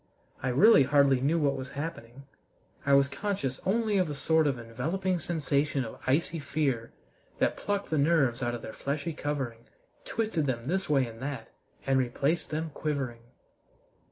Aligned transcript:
I 0.41 0.47
really 0.49 0.81
hardly 0.81 1.21
knew 1.21 1.37
what 1.37 1.55
was 1.55 1.69
happening. 1.69 2.23
I 2.87 2.93
was 2.93 3.07
conscious 3.07 3.59
only 3.67 3.99
of 3.99 4.09
a 4.09 4.15
sort 4.15 4.47
of 4.47 4.57
enveloping 4.57 5.19
sensation 5.19 5.85
of 5.85 6.01
icy 6.07 6.39
fear 6.39 6.91
that 7.37 7.55
plucked 7.55 7.91
the 7.91 7.99
nerves 7.99 8.41
out 8.41 8.55
of 8.55 8.63
their 8.63 8.73
fleshly 8.73 9.13
covering, 9.13 9.65
twisted 10.03 10.47
them 10.47 10.67
this 10.67 10.89
way 10.89 11.05
and 11.05 11.21
that, 11.21 11.49
and 11.85 11.99
replaced 11.99 12.49
them 12.49 12.71
quivering. 12.73 13.21